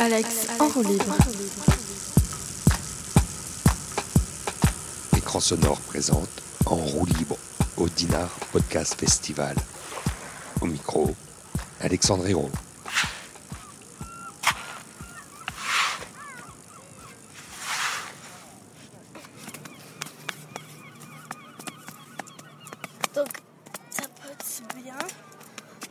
[0.00, 1.14] Alex en roue libre.
[5.14, 6.30] Écran sonore présente
[6.64, 7.36] En roue libre
[7.76, 9.54] au Dinar Podcast Festival.
[10.62, 11.14] Au micro,
[11.82, 12.50] Alexandre Hérault.
[23.14, 23.28] Donc,
[23.94, 24.96] tapote bien.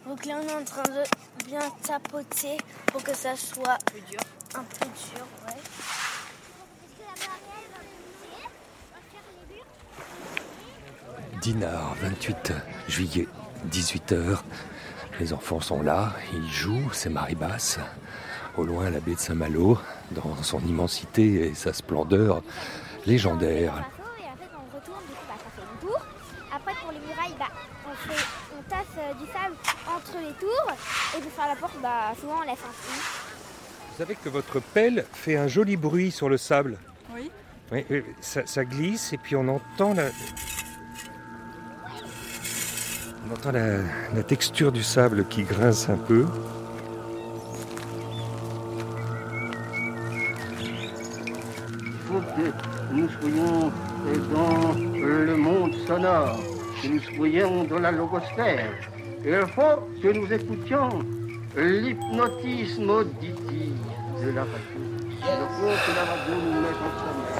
[0.09, 2.57] Donc là, on est en train de bien tapoter
[2.87, 4.19] pour que ça soit un peu dur.
[5.45, 5.53] ouais.
[11.43, 12.53] Dinard, 28
[12.87, 13.27] juillet,
[13.71, 14.39] 18h.
[15.19, 17.77] Les enfants sont là, ils jouent, c'est Marie-Basse.
[18.57, 19.77] Au loin, la baie de Saint-Malo,
[20.09, 22.41] dans son immensité et sa splendeur
[23.05, 23.75] légendaire.
[25.29, 25.99] Bah, ça fait le tour.
[26.51, 27.49] Après, pour les murailles, bah,
[27.87, 28.25] on, fait,
[28.57, 29.55] on tasse euh, du sable
[29.87, 30.71] entre les tours.
[31.15, 32.99] Et pour faire la porte, bah, souvent, on laisse un trou.
[33.91, 36.79] Vous savez que votre pelle fait un joli bruit sur le sable.
[37.13, 37.31] Oui.
[37.71, 40.05] Oui, oui, ça, ça glisse et puis on entend la.
[43.27, 43.77] On entend la,
[44.15, 46.25] la texture du sable qui grince un peu.
[52.09, 52.51] Faut que
[52.91, 53.71] nous soyons
[54.33, 56.39] dans le monde sonore,
[56.81, 58.71] que nous soyons dans la logosphère.
[59.23, 60.89] Il faut que nous écoutions
[61.55, 63.73] l'hypnotisme auditif
[64.23, 64.79] de la radio.
[65.09, 67.39] Il faut que la radio nous mette en sommeil.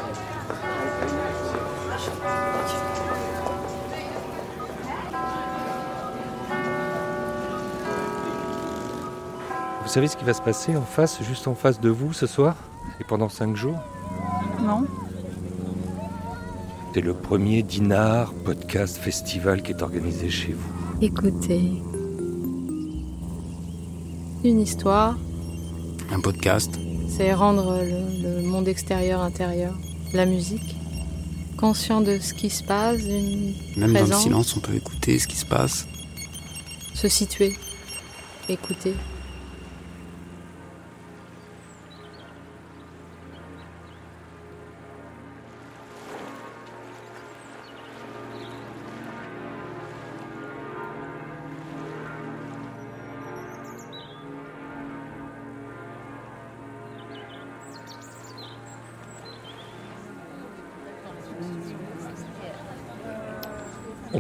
[9.82, 12.28] Vous savez ce qui va se passer en face, juste en face de vous ce
[12.28, 12.56] soir
[13.00, 13.80] et pendant cinq jours?
[14.64, 14.86] Non.
[16.94, 21.02] C'est le premier Dinar podcast festival qui est organisé chez vous.
[21.02, 21.62] Écoutez.
[24.44, 25.18] Une histoire,
[26.12, 26.80] Un podcast
[27.10, 29.74] c'est rendre le, le monde extérieur intérieur.
[30.14, 30.76] La musique.
[31.58, 33.02] Conscient de ce qui se passe,
[33.76, 35.86] Même dans le silence, on peut écouter ce qui se passe.
[36.94, 37.58] Se situer.
[38.48, 38.94] Écouter.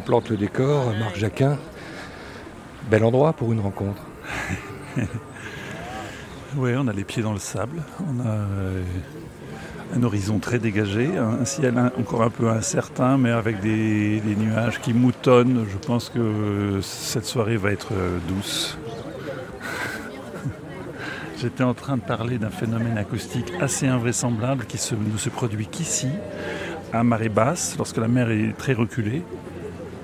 [0.09, 1.55] Plante le décor, Marc Jacquin.
[2.89, 4.01] Bel endroit pour une rencontre.
[6.57, 8.81] Oui, on a les pieds dans le sable, on a euh,
[9.95, 14.95] un horizon très dégagé, un ciel encore un peu incertain, mais avec des, nuages qui
[14.95, 15.67] moutonnent.
[15.71, 18.79] Je pense que cette soirée va être euh, douce.
[21.39, 25.67] J'étais en train de parler d'un phénomène acoustique assez invraisemblable qui se- ne se produit
[25.67, 26.07] qu'ici,
[26.91, 29.21] à marée basse, lorsque la mer est très reculée.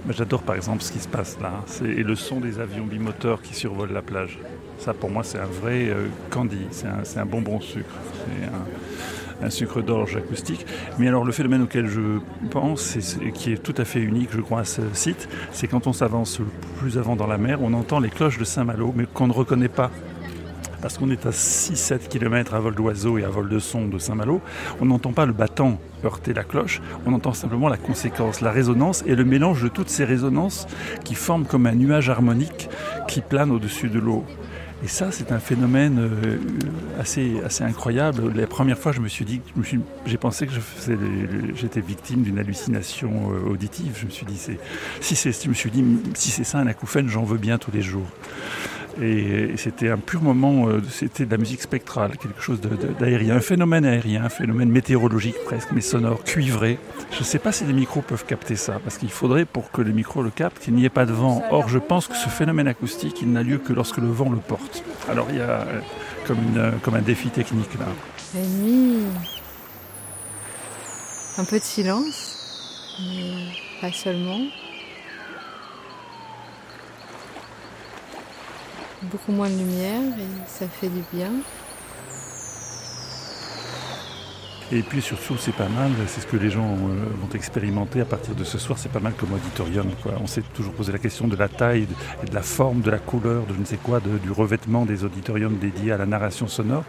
[0.09, 3.41] J'adore par exemple ce qui se passe là, c'est et le son des avions bimoteurs
[3.41, 4.37] qui survolent la plage.
[4.77, 9.81] Ça pour moi c'est un vrai euh, candy, c'est un, bonbon sucre, c'est un, sucre
[9.81, 10.65] d'orge acoustique.
[10.99, 12.19] Mais alors le phénomène auquel je
[12.51, 15.87] pense, et qui est tout à fait unique je crois à ce site, c'est quand
[15.87, 16.39] on s'avance
[16.77, 19.69] plus avant dans la mer, on entend les cloches de Saint-Malo mais qu'on ne reconnaît
[19.69, 19.89] pas.
[20.85, 23.97] Parce qu'on est à 6-7 km à vol d'oiseau et à vol de son de
[23.97, 24.39] Saint-Malo,
[24.79, 29.03] on n'entend pas le battant heurter la cloche, on entend simplement la conséquence, la résonance
[29.07, 30.67] et le mélange de toutes ces résonances
[31.03, 32.69] qui forment comme un nuage harmonique
[33.07, 34.25] qui plane au-dessus de l'eau.
[34.83, 36.37] Et ça, c'est un phénomène euh,
[36.99, 38.31] assez, assez incroyable.
[38.35, 39.41] La première fois, je me suis dit,
[40.05, 40.53] j'ai pensé que
[41.55, 43.97] j'étais victime d'une hallucination euh, auditive.
[43.99, 44.37] Je me suis dit,
[45.01, 47.71] si c'est, je me suis dit, si c'est ça un acouphène, j'en veux bien tous
[47.71, 48.05] les jours.
[49.01, 52.61] Et, c'était un pur moment, euh, c'était de la musique spectrale, quelque chose
[52.99, 56.79] d'aérien, un phénomène aérien, un phénomène météorologique presque, mais sonore, cuivré.
[57.11, 59.81] Je ne sais pas si les micros peuvent capter ça, parce qu'il faudrait pour que
[59.81, 61.43] les micros le captent qu'il n'y ait pas de vent.
[61.51, 64.37] Or, je pense que ce phénomène acoustique, il n'a lieu que lorsque le vent le
[64.37, 64.83] porte.
[65.09, 65.81] Alors, il y a euh,
[66.29, 67.85] euh, comme un défi technique là.
[68.33, 69.03] Nuit.
[71.37, 72.95] Un peu de silence.
[72.99, 74.39] Mais pas seulement.
[79.11, 81.31] Beaucoup moins de lumière et ça fait du bien.
[84.71, 88.05] Et puis surtout, c'est pas mal, c'est ce que les gens euh, vont expérimenter à
[88.05, 89.85] partir de ce soir, c'est pas mal comme auditorium.
[90.01, 90.13] Quoi.
[90.19, 91.87] On s'est toujours posé la question de la taille
[92.23, 95.03] et de la forme, de la couleur, de je ne sais quoi, du revêtement des
[95.03, 96.83] auditoriums dédiés à la narration sonore.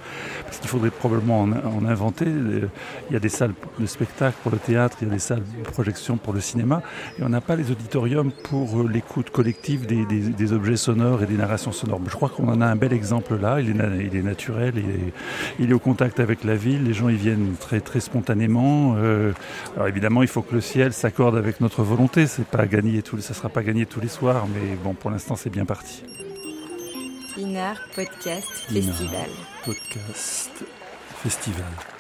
[0.45, 2.25] Parce qu'il faudrait probablement en, inventer.
[2.27, 5.43] Il y a des salles de spectacle pour le théâtre, il y a des salles
[5.43, 6.83] de projection pour le cinéma.
[7.19, 11.37] Et on n'a pas les auditoriums pour euh, l'écoute collective des, objets sonores et des
[11.37, 12.01] narrations sonores.
[12.09, 13.61] Je crois qu'on en a un bel exemple là.
[13.61, 15.13] Il est, naturel, il
[15.59, 16.85] il est au contact avec la ville.
[16.85, 18.95] Les gens y viennent très très spontanément.
[18.97, 19.33] Euh,
[19.75, 22.29] alors évidemment, il faut que le ciel s'accorde avec notre volonté.
[22.29, 25.35] C'est pas gagné tous, ça sera pas gagné tous les soirs, mais bon, pour l'instant,
[25.35, 26.05] c'est bien parti.
[27.37, 29.31] Inar Podcast Festival.
[29.65, 30.65] podcast
[31.23, 31.96] Festival.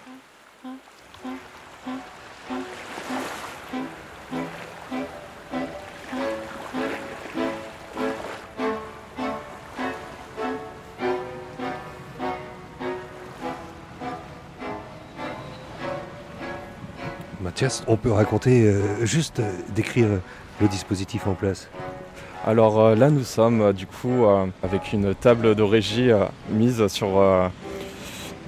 [17.87, 20.08] On peut raconter, euh, juste euh, décrire
[20.61, 21.69] le dispositif en place
[22.47, 24.25] alors euh, là, nous sommes du coup
[24.62, 26.11] avec une table de régie
[26.50, 27.20] mise sur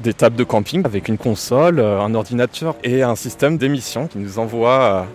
[0.01, 4.39] des tables de camping avec une console, un ordinateur et un système d'émission qui nous
[4.39, 5.07] envoie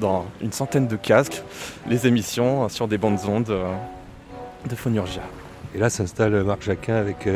[0.00, 1.42] dans une centaine de casques
[1.88, 3.56] les émissions sur des bandes ondes
[4.68, 5.22] de Phonurgia.
[5.76, 7.28] Et là s'installe Marc Jacquin avec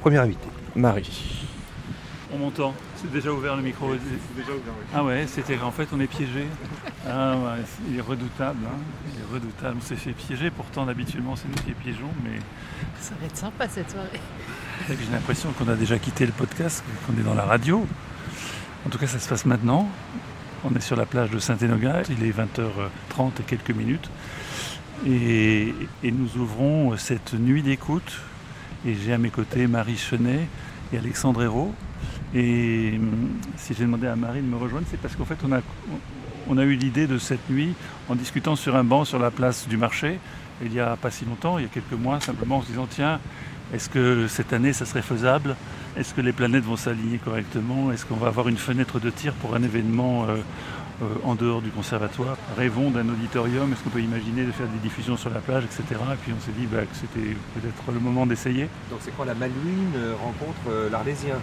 [0.00, 0.46] premier invité.
[0.74, 1.44] Marie.
[2.32, 4.86] On m'entend c'est déjà ouvert le micro C'est déjà ouvert, oui.
[4.94, 6.46] Ah ouais, c'était en fait on est piégé.
[7.08, 8.78] Ah ouais, il est redoutable, hein.
[9.12, 9.76] il est redoutable.
[9.78, 12.38] On s'est fait piéger, pourtant habituellement c'est nous qui piégeons, mais.
[13.00, 14.20] Ça va être sympa cette soirée.
[14.88, 17.86] J'ai l'impression qu'on a déjà quitté le podcast, qu'on est dans la radio.
[18.86, 19.88] En tout cas, ça se passe maintenant.
[20.64, 24.10] On est sur la plage de Saint-Enogat, il est 20h30 et quelques minutes.
[25.04, 28.20] Et, et nous ouvrons cette nuit d'écoute.
[28.86, 30.46] Et j'ai à mes côtés Marie Chenet
[30.92, 31.74] et Alexandre Hérault.
[32.34, 35.38] Et hum, si j'ai demandé à Marie de me rejoindre, c'est parce qu'en fait,
[36.48, 37.74] on a, eu l'idée de cette nuit
[38.08, 40.18] en discutant sur un banc sur la place du marché,
[40.64, 42.86] il n'y a pas si longtemps, il y a quelques mois, simplement en se disant
[42.88, 43.20] tiens,
[43.72, 45.56] est-ce que cette année ça serait faisable?
[45.96, 47.92] Est-ce que les planètes vont s'aligner correctement?
[47.92, 50.36] Est-ce qu'on va avoir une fenêtre de tir pour un événement euh,
[51.02, 52.36] euh, en dehors du conservatoire?
[52.56, 55.84] Rêvons d'un auditorium, est-ce qu'on peut imaginer de faire des diffusions sur la plage, etc.
[55.90, 58.68] Et puis on s'est dit bah, que c'était peut-être le moment d'essayer.
[58.90, 59.92] Donc c'est quand la Malouine
[60.22, 61.36] rencontre euh, l'Arlésien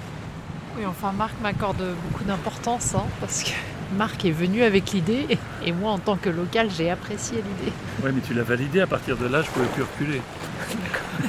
[0.78, 3.52] oui, enfin Marc m'accorde beaucoup d'importance hein, parce que
[3.98, 5.26] Marc est venu avec l'idée
[5.66, 7.74] et moi en tant que local j'ai apprécié l'idée.
[8.04, 10.22] Oui mais tu l'as validé, à partir de là je ne pouvais plus reculer.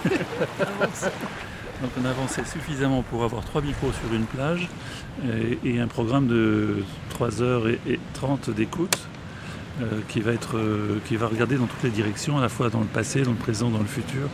[1.81, 4.69] Donc on avançait suffisamment pour avoir trois micros sur une plage
[5.65, 6.85] et, un programme de
[7.19, 8.99] 3h30 d'écoute
[10.09, 12.81] qui, va être, euh, qui va regarder dans toutes les directions, à la fois dans
[12.81, 14.29] le passé, dans le présent, dans le futur.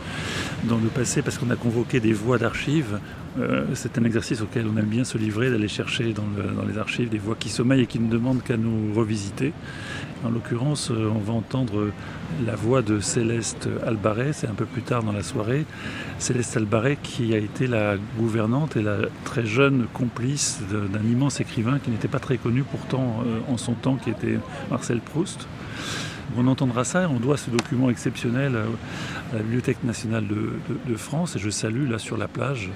[0.63, 2.99] Dans le passé parce qu'on a convoqué des voix d'archives
[3.39, 6.23] euh, c'est un exercice auquel on aime bien se livrer, d'aller chercher dans,
[6.67, 9.53] les archives des voix qui sommeillent et qui ne demandent qu'à nous revisiter.
[10.25, 11.91] En l'occurrence, euh, on va entendre
[12.45, 15.65] la voix de Céleste Albaret, c'est un peu plus tard dans la soirée.
[16.17, 21.79] Céleste Albaret qui a été la gouvernante et la très jeune complice d'un immense écrivain
[21.79, 24.39] qui n'était pas très connu pourtant euh, en son temps, qui était
[24.71, 25.47] Marcel Proust.
[26.35, 28.57] On entendra ça et on doit ce document exceptionnel
[29.31, 32.69] à la Bibliothèque nationale de France et je salue là sur la plage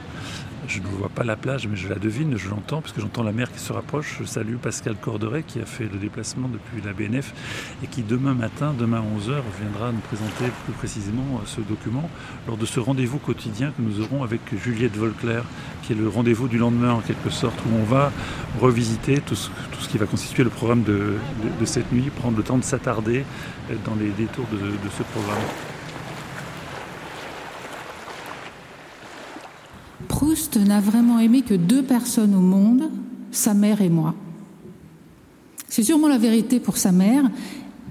[0.68, 3.24] je ne vois pas la plage, mais je la devine, je l'entends, parce que j'entends
[3.24, 4.18] la mer qui se rapproche.
[4.19, 7.34] Je salue Pascal Corderet, qui a fait le déplacement depuis la BNF,
[7.84, 12.10] et qui demain matin, demain à 11h, viendra nous présenter plus précisément ce document,
[12.48, 15.44] lors de ce rendez-vous quotidien que nous aurons avec Juliette Volclair,
[15.84, 18.12] qui est le rendez-vous du lendemain, en quelque sorte, où on va
[18.60, 19.50] revisiter tout ce,
[19.90, 21.16] qui va constituer le programme de,
[21.66, 23.25] cette nuit, prendre le temps de s'attarder
[23.86, 25.70] dans les détours de ce programme.
[30.31, 32.83] Proust n'a vraiment aimé que deux personnes au monde,
[33.31, 34.16] sa mère et moi.
[35.68, 37.30] C'est sûrement la vérité pour sa mère,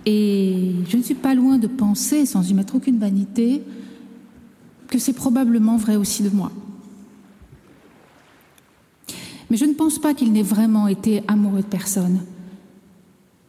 [0.07, 3.61] et je ne suis pas loin de penser, sans y mettre aucune vanité,
[4.89, 6.51] que c'est probablement vrai aussi de moi.
[9.51, 12.21] Mais je ne pense pas qu'il n'ait vraiment été amoureux de personne.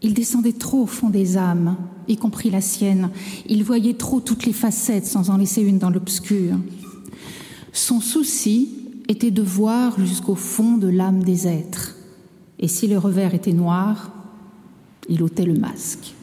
[0.01, 1.77] Il descendait trop au fond des âmes,
[2.09, 3.09] y compris la sienne.
[3.47, 6.57] Il voyait trop toutes les facettes sans en laisser une dans l'obscur.
[7.71, 8.79] Son souci
[9.11, 11.95] était de voir jusqu'au fond de l'âme des êtres.
[12.59, 14.11] Et si le revers était noir,
[15.09, 16.13] il ôtait le masque.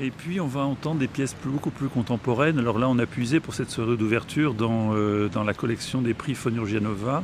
[0.00, 2.58] Et puis on va entendre des pièces beaucoup plus contemporaines.
[2.58, 6.14] Alors là, on a puisé pour cette soirée d'ouverture dans, euh, dans la collection des
[6.14, 7.22] prix Fonurgianova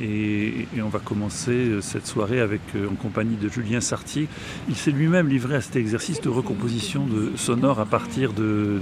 [0.00, 4.28] Et, on va commencer euh, cette soirée avec, euh, en compagnie de Julien Sartier.
[4.68, 8.80] Il s'est lui-même livré à cet exercice de recomposition de sonore à partir de,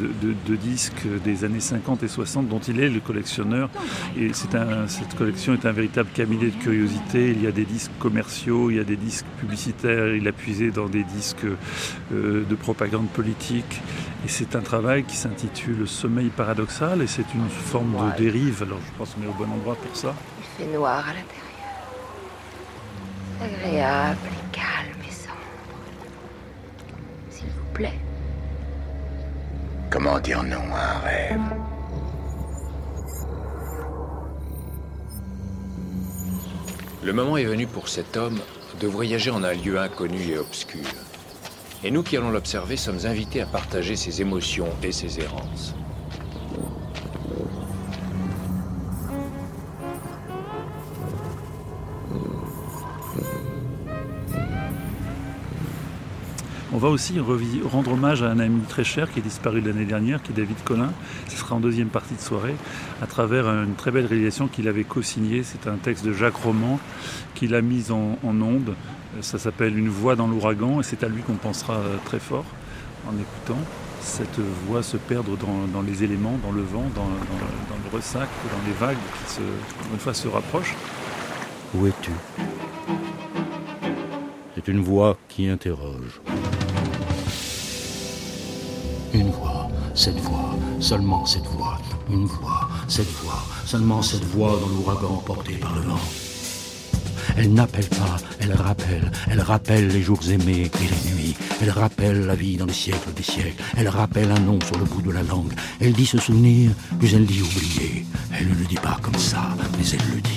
[0.62, 3.70] disques des années 50 et 60 dont il est le collectionneur.
[4.18, 7.30] Et un, cette collection est un véritable cabinet de curiosité.
[7.30, 10.70] Il y a des disques commerciaux, il y a des disques publicitaires, il a puisé
[10.70, 11.46] dans des disques
[12.12, 13.80] euh, de propagande politique.
[14.24, 18.62] Et c'est un travail qui s'intitule Sommeil paradoxal et c'est une forme de dérive.
[18.62, 20.14] Alors je pense qu'on est au bon endroit pour ça
[20.58, 21.44] fait noir à l'intérieur.
[23.40, 25.38] Agréable et calme et sombre.
[27.30, 27.98] S'il vous plaît.
[29.90, 31.40] Comment dire non à un rêve?
[37.04, 38.40] Le moment est venu pour cet homme
[38.80, 40.84] de voyager en un lieu inconnu et obscur.
[41.84, 45.74] Et nous qui allons l'observer sommes invités à partager ses émotions et ses errances.
[56.78, 60.22] On va aussi rendre hommage à un ami très cher qui est disparu l'année dernière,
[60.22, 60.92] qui est David Collin.
[61.26, 62.54] Ce sera en deuxième partie de soirée,
[63.02, 65.42] à travers une très belle réalisation qu'il avait co-signée.
[65.42, 66.78] C'est un texte de Jacques Roman
[67.34, 68.76] qu'il a mis en, onde.
[69.22, 72.44] Ça s'appelle Une voix dans l'ouragan et c'est à lui qu'on pensera très fort
[73.08, 73.58] en écoutant
[74.00, 78.74] cette voix se perdre dans, les éléments, dans le vent, dans, le ressac, dans les
[78.74, 79.40] vagues qui,
[79.92, 80.76] une fois, se rapprochent.
[81.74, 82.12] Où es-tu?
[84.54, 86.20] C'est une voix qui interroge.
[89.98, 91.76] Cette voix, seulement cette voix,
[92.08, 95.98] une voix, cette voix, seulement cette voix dans l'ouragan porté par le vent.
[97.36, 102.26] Elle n'appelle pas, elle rappelle, elle rappelle les jours aimés et les nuits, elle rappelle
[102.26, 105.10] la vie dans les siècles des siècles, elle rappelle un nom sur le bout de
[105.10, 108.06] la langue, elle dit se souvenir, puis elle dit oublier.
[108.38, 110.30] Elle ne le dit pas comme ça, mais elle le dit.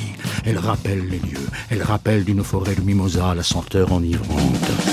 [0.44, 4.91] Elle rappelle les lieux, elle rappelle d'une forêt de mimosa la senteur enivrante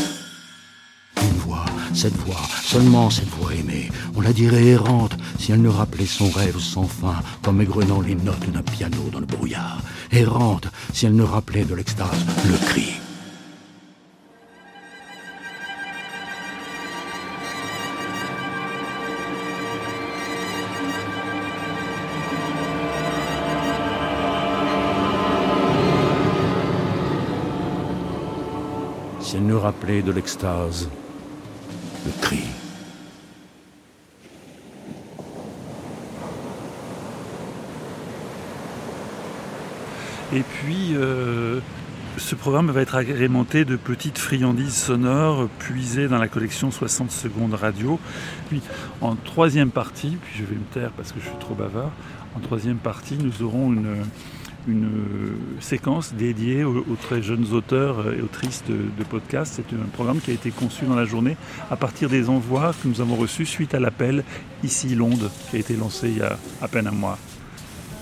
[1.99, 6.31] cette voix, seulement cette voix aimée, on la dirait errante si elle ne rappelait son
[6.31, 9.83] rêve sans fin, comme égrenant les notes d'un piano dans le brouillard.
[10.12, 12.93] Errante si elle ne rappelait de l'extase le cri.
[29.21, 30.88] si elle ne rappelait de l'extase
[40.35, 41.61] Et puis, euh,
[42.19, 47.55] ce programme va être agrémenté de petites friandises sonores puisées dans la collection 60 secondes
[47.55, 47.99] radio.
[48.49, 48.61] Puis,
[49.00, 51.93] en troisième partie, puis je vais me taire parce que je suis trop bavard,
[52.37, 54.05] en troisième partie, nous aurons une,
[54.68, 59.54] une euh, séquence dédiée aux, très jeunes auteurs et autrices de, podcasts.
[59.56, 61.37] C'est un programme qui a été conçu dans la journée
[61.70, 64.25] à partir des envois que nous avons reçus suite à l'appel
[64.62, 67.18] Ici Londres qui a été lancé il y a à peine un mois.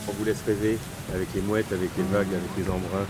[0.08, 0.78] On vous laisse rêver
[1.14, 3.06] avec les mouettes, avec les vagues, avec les embruns,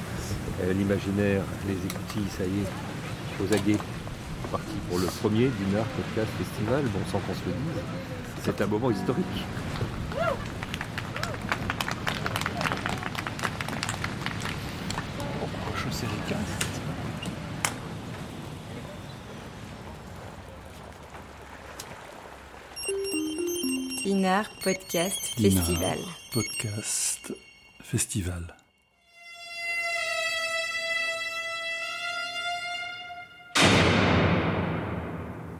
[0.62, 3.80] euh, l'imaginaire, les écoutilles, ça y est, aux aguets.
[4.50, 7.82] Parti pour le premier Nord Podcast Festival, bon sans qu'on se le dise.
[8.44, 9.24] C'est un moment historique.
[24.06, 25.98] Dinard Podcast Festival.
[26.32, 27.32] Podcast
[27.82, 28.54] Festival.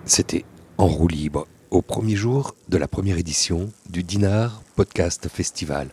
[0.04, 0.44] C'était
[0.78, 5.90] en roue libre au premier jour de la première édition du Dinard Podcast Festival.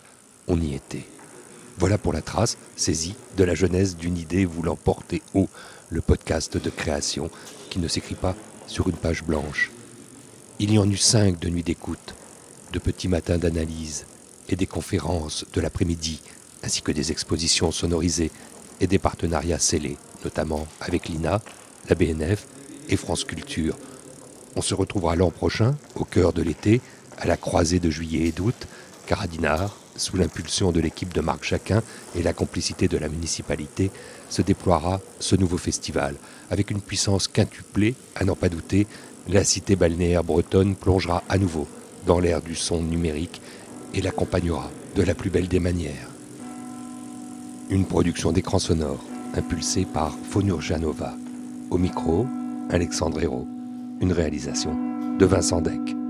[0.48, 1.08] On y était.
[1.80, 5.50] Voilà pour la trace saisie de la jeunesse d'une idée voulant porter haut
[5.90, 7.32] le podcast de création
[7.72, 8.36] qui ne s'écrit pas
[8.68, 9.72] sur une page blanche.
[10.60, 12.14] Il y en eut cinq de nuits d'écoute,
[12.74, 14.06] de petits matins d'analyse
[14.50, 16.22] et des conférences de l'après-midi,
[16.64, 18.32] ainsi que des expositions sonorisées
[18.82, 21.42] et des partenariats scellés, notamment avec l'INA,
[21.88, 22.48] la BNF
[22.90, 23.78] et France Culture.
[24.56, 26.82] On se retrouvera l'an prochain, au cœur de l'été,
[27.18, 28.68] à la croisée de juillet et d'août,
[29.06, 31.84] car à Dinard, sous l'impulsion de l'équipe de Marc Jacquin
[32.16, 33.92] et la complicité de la municipalité,
[34.30, 36.16] se déploiera ce nouveau festival.
[36.50, 38.88] Avec une puissance quintuplée, à n'en pas douter,
[39.28, 41.68] la cité balnéaire bretonne plongera à nouveau
[42.06, 43.42] dans l'ère du son numérique
[43.94, 46.10] et l'accompagnera de la plus belle des manières.
[47.70, 49.04] Une production d'écran sonore
[49.36, 50.16] impulsée par
[50.60, 51.16] Janova.
[51.72, 52.28] Au micro,
[52.70, 53.48] Alexandre Hérault.
[54.02, 54.78] Une réalisation
[55.18, 56.03] de Vincent Deck.